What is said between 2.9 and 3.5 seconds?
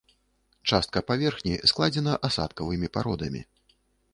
пародамі.